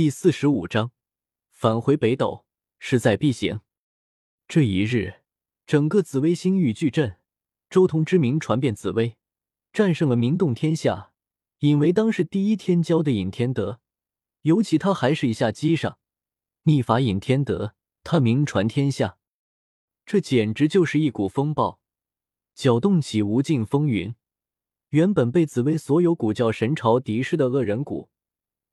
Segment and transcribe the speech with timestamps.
[0.00, 0.92] 第四十五章，
[1.50, 2.46] 返回北斗，
[2.78, 3.60] 势在必行。
[4.48, 5.16] 这一日，
[5.66, 7.18] 整个紫薇星域巨震，
[7.68, 9.18] 周通之名传遍紫薇，
[9.74, 11.12] 战胜了名动天下、
[11.58, 13.80] 引为当世第一天骄的尹天德。
[14.40, 15.98] 尤其他还是一下击上，
[16.62, 19.18] 逆法尹天德，他名传天下。
[20.06, 21.78] 这简直就是一股风暴，
[22.54, 24.14] 搅动起无尽风云。
[24.88, 28.08] 原本被紫薇所有古教神朝敌视的恶人谷，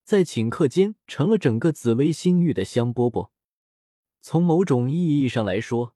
[0.08, 3.28] 在顷刻间成了整个紫薇星域的香饽饽。
[4.22, 5.96] 从某种意义上来说，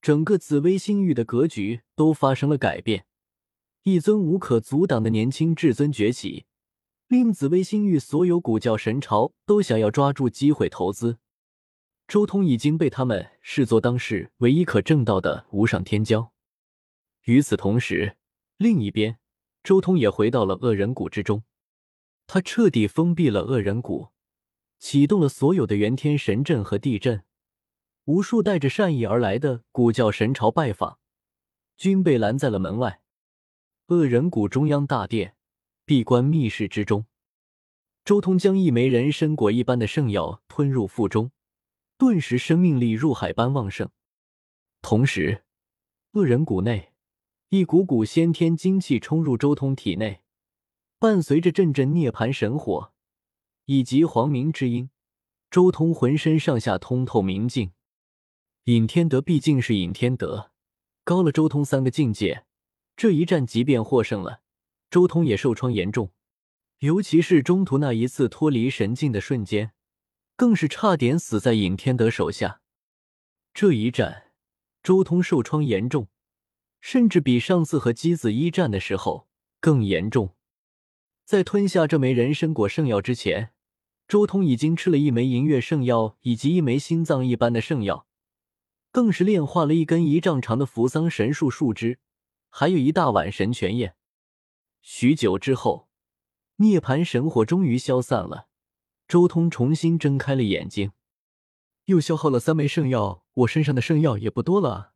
[0.00, 3.06] 整个紫薇星域的格局都发生了改变。
[3.82, 6.46] 一尊无可阻挡的年轻至尊崛起，
[7.08, 11.18] 令紫薇星域所有古教神朝都想要抓住机会投资。
[12.06, 16.30] 周通已经被他们视作当世唯一可证道的无上天骄。
[17.24, 18.16] 与此同时，
[18.56, 19.18] 另一边，
[19.64, 21.42] 周通也回到了恶人谷之中。
[22.28, 24.10] 他彻底封闭了恶人谷，
[24.78, 27.24] 启动了所有的元天神阵和地阵。
[28.04, 30.98] 无数带着善意而来的古教神朝拜访，
[31.78, 33.00] 均被拦在了门外。
[33.86, 35.36] 恶人谷中央大殿，
[35.86, 37.06] 闭关密室之中，
[38.04, 41.30] 周通将一枚人参果一般的圣药吞入腹中。
[41.96, 43.88] 顿时，生命力入海般旺盛。
[44.82, 45.44] 同时，
[46.12, 46.92] 恶人谷内
[47.48, 50.20] 一股股先天精气冲入周通体内，
[51.00, 52.92] 伴随着阵阵涅槃神火
[53.66, 54.90] 以及黄明之音，
[55.48, 57.70] 周通浑身上下通透明净。
[58.64, 60.50] 尹天德毕竟是尹天德，
[61.04, 62.44] 高了周通三个境界。
[62.96, 64.40] 这一战即便获胜了，
[64.90, 66.10] 周通也受创严重，
[66.80, 69.72] 尤其是中途那一次脱离神境的瞬间。
[70.34, 72.60] 更是差点死在尹天德手下。
[73.54, 74.30] 这一战，
[74.82, 76.08] 周通受创严重，
[76.80, 79.28] 甚至比上次和姬子一战的时候
[79.60, 80.36] 更严重。
[81.28, 83.50] 在吞下这枚人参果圣药之前，
[84.06, 88.06] 周通已经吃了一枚银月圣药以及一枚心脏一般的圣药，
[88.90, 91.98] 更是炼化了一根一丈长的扶桑神树树枝，
[92.48, 93.94] 还有一大碗神泉液。
[94.80, 95.90] 许久之后，
[96.56, 98.48] 涅槃神火终于消散了。
[99.06, 100.92] 周通重新睁开了眼睛，
[101.84, 104.94] 又消耗了三枚圣药，我身上的圣药也不多了！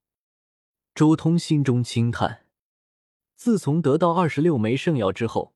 [0.95, 2.47] 周通心中轻叹。
[3.37, 5.55] 自从得到二十六枚圣药之后，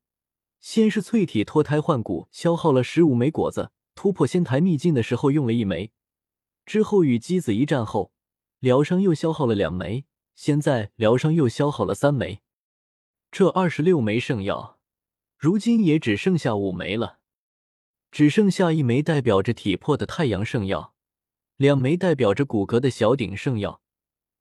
[0.68, 5.92] 先是淬体脱胎换骨，消耗了十五枚果子；突破仙台秘境的时候用了一枚，
[6.64, 8.10] 之后与姬子一战后
[8.58, 12.40] 疗伤又消耗了两枚，现在疗伤又消耗了三枚。
[13.30, 14.80] 这二十六枚圣药，
[15.38, 17.20] 如今也只剩下五枚了。
[18.10, 20.94] 只剩下一枚代表着体魄的太阳圣药，
[21.56, 23.80] 两枚代表着骨骼的小鼎圣药，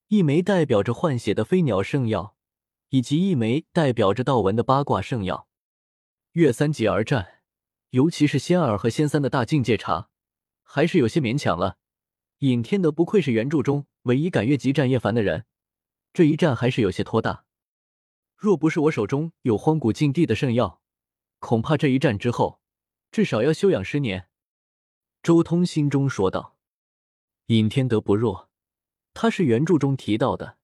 [0.07, 2.35] 一枚代表着换血的飞鸟圣药，
[2.89, 5.47] 以及一枚代表着道纹的八卦圣药。
[6.35, 7.39] 越三级而战，
[7.91, 10.09] 尤其是仙二和仙三的大境界差，
[10.63, 11.77] 还是有些勉强了。
[12.39, 15.45] 尹天德不愧是原著中唯一敢越级战叶凡的人，
[16.11, 17.45] 这一战还是有些拖大。
[18.35, 20.81] 若不是我手中有荒古禁地的圣药，
[21.39, 22.59] 恐怕这一战之后。
[23.11, 24.27] 至少要休养十年，
[25.23, 26.57] 周通心中说道。
[27.45, 28.49] 尹天德不弱，
[29.13, 30.57] 他是原著中提到的，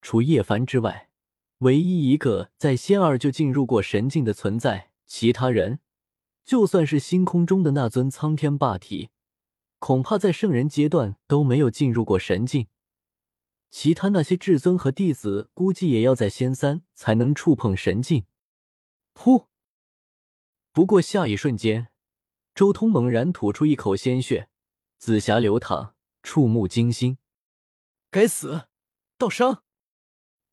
[0.00, 1.10] 除叶凡之外，
[1.58, 4.91] 唯一一个在仙二就进入过神境的存在。
[5.14, 5.80] 其他人，
[6.42, 9.10] 就算是星空中的那尊苍天霸体，
[9.78, 12.68] 恐怕在圣人阶段都没有进入过神境。
[13.70, 18.24] 其他那些至尊和弟子，估计也要在仙三才能触碰神境。
[19.12, 19.48] 噗。
[20.72, 21.88] 不过下一瞬间，
[22.54, 24.48] 周通猛然吐出一口鲜血，
[24.96, 27.18] 紫霞流淌，触目惊心。
[28.10, 28.62] 该死，
[29.18, 29.62] 道伤！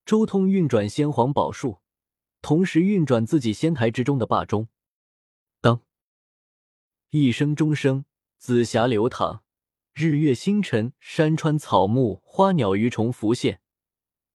[0.06, 1.80] 周通运转先皇宝术，
[2.42, 4.68] 同时运转自己仙台之中的霸钟。
[5.62, 5.82] 当
[7.10, 8.06] 一声钟声，
[8.38, 9.44] 紫霞流淌，
[9.94, 13.62] 日月星辰、山川草木、花鸟鱼虫浮现，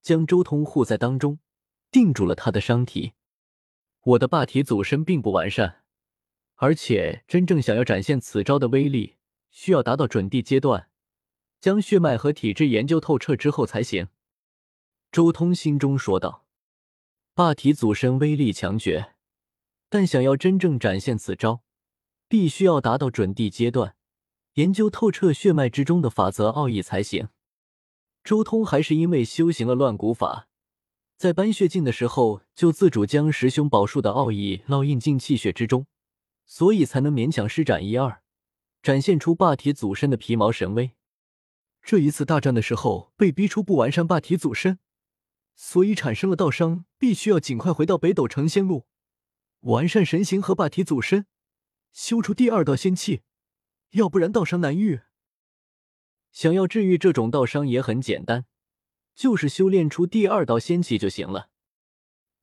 [0.02, 1.38] 将周通护在当中，
[1.90, 3.14] 定住了他的伤体。
[4.02, 5.84] 我的霸体祖身并不完善，
[6.56, 9.16] 而且真正想要展现此招的威力，
[9.50, 10.90] 需要达到准地阶段，
[11.58, 14.08] 将血脉和体质研究透彻之后才行。
[15.10, 16.43] 周通心中说道
[17.36, 19.14] ：“霸体祖身威力强绝，
[19.88, 21.64] 但想要真正展现此招，
[22.28, 23.96] 必须要达到准地阶段，
[24.52, 27.30] 研究透彻血脉之中的法则奥义才行。”
[28.22, 30.46] 周通还是因为修行了乱骨法。
[31.16, 35.88] 在搬血境的时候，就自主将十凶宝术的奥义烙印进气血之中，
[36.46, 38.22] 所以才能勉强施展一二，
[38.80, 40.92] 展现出霸体祖身的皮毛神威。
[41.82, 44.78] 这一次大战的时候，被逼出不完善霸体祖身，
[45.54, 48.86] 所以产生了道伤，必须要尽快回到北斗成仙路，
[49.60, 51.26] 完善神形和霸体祖身，
[51.92, 53.22] 修出第二道仙气，
[53.90, 55.00] 要不然道伤难愈。
[56.32, 58.46] 想要治愈这种道伤也很简单，
[59.14, 61.48] 就是修炼出第二道仙气就行了。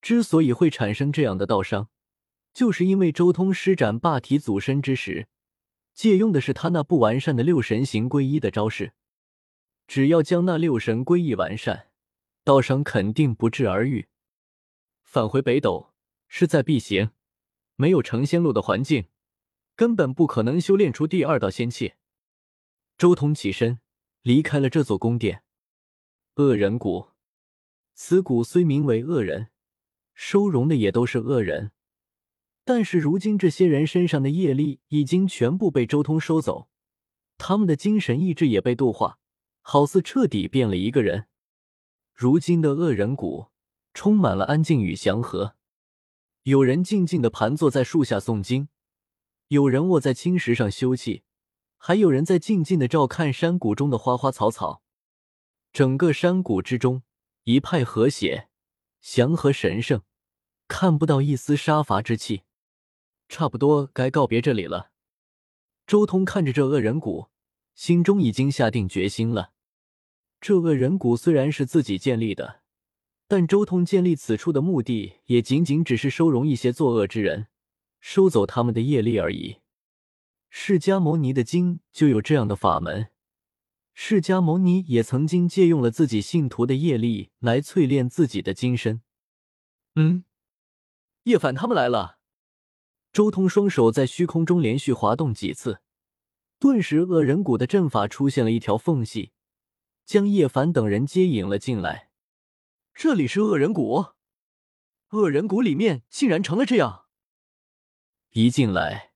[0.01, 1.89] 之所以会产生这样的道伤，
[2.53, 5.27] 就是因为周通施展霸体祖身之时，
[5.93, 8.93] 借用的是他那不完善的六神行归一的招式。
[9.85, 11.90] 只要将那六神归一完善，
[12.43, 14.07] 道伤肯定不治而愈。
[15.03, 15.93] 返回北斗
[16.27, 17.11] 势在必行，
[17.75, 19.07] 没有成仙路的环境，
[19.75, 21.93] 根本不可能修炼出第二道仙气。
[22.97, 23.79] 周通起身
[24.21, 25.43] 离开了这座宫殿。
[26.35, 27.09] 恶人谷，
[27.93, 29.49] 此谷虽名为恶人，
[30.13, 31.71] 收容的也都是恶人，
[32.63, 36.69] 但是如今这些人身上的业力已经全部被周通收走，
[37.37, 39.19] 他们的精神意志也被度化，
[39.61, 41.27] 好似彻底变了一个人。
[42.13, 43.47] 如今的恶人谷
[43.93, 45.55] 充满了安静与祥和，
[46.43, 48.69] 有人静静的盘坐在树下诵经，
[49.47, 51.23] 有人卧在青石上休憩。
[51.83, 54.83] 还有人在静静的照看山谷中的花花草草，
[55.73, 57.01] 整个山谷之中
[57.45, 58.49] 一派和谐、
[58.99, 60.03] 祥和、神圣，
[60.67, 62.43] 看不到一丝杀伐之气。
[63.27, 64.91] 差不多该告别这里了。
[65.87, 67.29] 周通看着这恶人谷，
[67.73, 69.53] 心中已经下定决心了。
[70.41, 72.61] 这恶人谷虽然是自己建立的，
[73.27, 77.45] 但周通建立此处的目的也仅仅只是收容一些作恶之人，
[77.99, 79.57] 收走他们的业力而已。
[80.49, 83.09] 释迦牟尼的经就有这样的法门，
[83.93, 89.01] 释迦牟尼也曾经借用了自己信徒的业力来淬炼自己的金身。
[89.95, 90.25] 嗯，
[91.23, 92.17] 叶凡他们来了。
[93.13, 95.81] 周通双手在虚空中连续滑动几次，
[96.57, 99.31] 顿时恶人谷的阵法出现了一条缝隙，
[100.05, 102.09] 将叶凡等人接引了进来。
[102.93, 104.13] 这里是恶人谷，
[105.09, 107.05] 恶人谷里面竟然成了这样。
[108.31, 109.11] 一进来。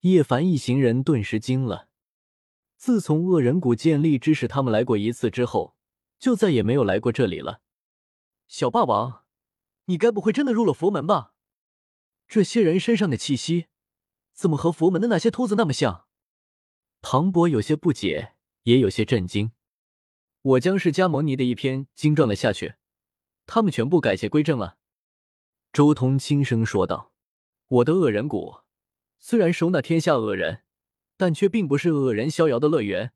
[0.00, 1.90] 叶凡一行人顿时惊了。
[2.78, 5.76] 自从恶人谷建立之时，他们来过一次之后，
[6.18, 7.60] 就再也没有来过这里了。
[8.46, 9.24] 小霸王，
[9.84, 11.34] 你该不会真的入了佛门吧？
[12.26, 13.66] 这些人身上的气息，
[14.32, 16.06] 怎么和佛门的那些秃子那么像？
[17.02, 19.52] 唐博有些不解，也有些震惊。
[20.42, 22.76] 我将释迦牟尼的一篇经转了下去，
[23.46, 24.78] 他们全部改邪归正了。
[25.72, 27.12] 周通轻声说道
[27.68, 28.60] ：“我的恶人谷。”
[29.22, 30.62] 虽然收纳天下恶人，
[31.18, 33.12] 但却并不是恶人逍遥的乐园，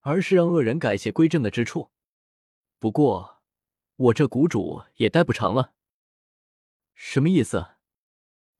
[0.00, 1.90] 而是让恶人改邪归正的之处。
[2.78, 3.42] 不过，
[3.96, 5.74] 我这谷主也待不长了。
[6.94, 7.72] 什么意思？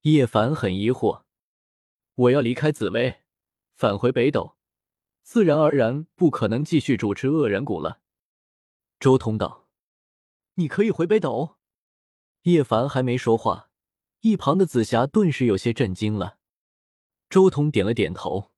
[0.03, 1.23] 叶凡很疑惑。
[2.15, 3.23] 我要离开紫薇，
[3.75, 4.59] 返回北斗，
[5.23, 8.02] 自然而然不可能继续主持恶人谷了。
[9.03, 9.67] 周通道
[10.55, 11.57] ：“你可以回北斗？”
[12.43, 13.69] 叶凡还没说话，
[14.21, 16.39] 一旁的紫霞顿时有些震惊了。
[17.29, 18.53] 周通点了点头。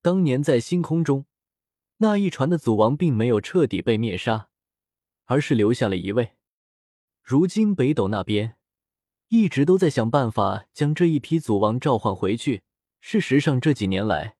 [0.00, 1.26] 当年在星空中，
[1.98, 4.48] 那一船的祖王并没有彻底被灭杀，
[5.26, 6.36] 而是留下了一位。
[7.22, 8.56] 如今北斗那边
[9.28, 12.62] 一直都在想办法将这一批祖王召唤回去。
[13.02, 14.36] 事实上，这几年来，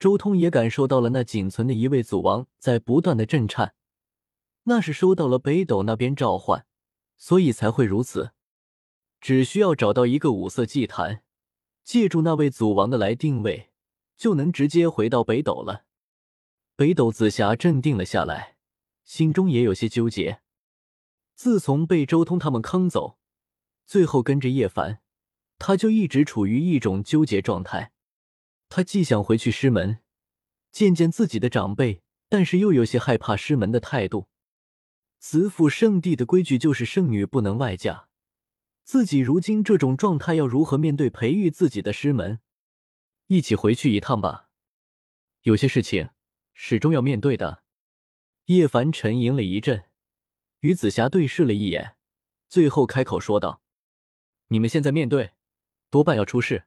[0.00, 3.74] 周通也感受到了那仅存的一位祖王在不断的震颤，
[4.64, 6.66] 那是收到了北斗那边召唤，
[7.16, 8.32] 所以才会如此。
[9.20, 11.22] 只需要找到一个五色祭坛。
[11.82, 13.70] 借助那位祖王的来定位，
[14.16, 15.86] 就能直接回到北斗了。
[16.76, 18.56] 北斗紫霞镇定了下来，
[19.02, 20.40] 心中也有些纠结。
[21.34, 23.18] 自从被周通他们坑走，
[23.86, 25.00] 最后跟着叶凡，
[25.58, 27.92] 他就一直处于一种纠结状态。
[28.68, 29.98] 他既想回去师门
[30.70, 34.28] 见见自己的长辈，但是又有些害怕师门的态度。
[35.20, 38.08] 子府圣地的规矩就是圣女不能外嫁。
[38.84, 42.40] 自己如今这种状态，要如何面对培育自己的师门？
[43.26, 44.48] 一起回去一趟吧。
[45.42, 46.08] 有些事情
[46.54, 47.62] 始终要面对的。
[48.46, 49.84] 叶凡沉吟了一阵，
[50.60, 51.96] 与紫霞对视了一眼，
[52.48, 53.60] 最后开口说道
[54.48, 55.32] ：“你们现在面对，
[55.90, 56.64] 多半要出事。”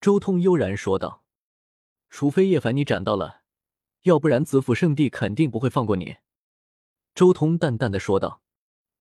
[0.00, 1.24] 周通悠然说道
[2.08, 3.42] ：“除非叶凡你斩到了，
[4.02, 6.18] 要不然紫府圣地肯定不会放过你。”
[7.18, 8.42] 周通淡淡的说道：“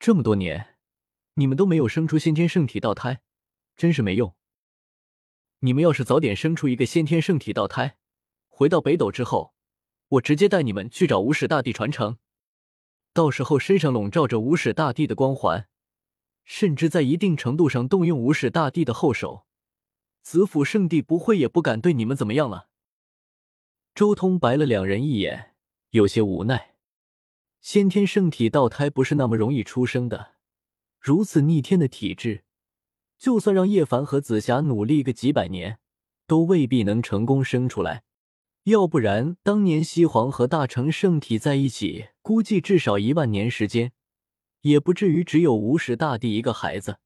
[0.01, 0.79] 这么多年。”
[1.37, 3.21] 你们都没有生出先天圣体道胎，
[3.75, 4.35] 真是没用。
[5.59, 7.99] 你们要是早点生出一个先天圣体道胎，
[8.47, 9.53] 回到北斗之后，
[10.07, 12.17] 我直接带你们去找无始大帝传承。
[13.13, 15.67] 到时候身上笼罩着无始大帝的光环，
[16.43, 19.45] 甚至在一定程度上动用无始大帝的后手，
[20.23, 22.69] 子府圣地不会也不敢对你们怎么样了。
[23.93, 25.53] 周通白了两人一眼，
[25.91, 26.76] 有些无奈。
[27.61, 30.33] 先天圣体道胎不是那么容易出生的。
[30.99, 32.43] 如此逆天的体质，
[33.17, 35.79] 就算让叶凡和紫霞努力个几百年，
[36.25, 38.03] 都未必能成功生出来。
[38.63, 43.93] 要不然当年西皇和大成圣体在一起，估计至少一万年时间，
[44.61, 46.99] 也不至于只有无始大帝一个孩子。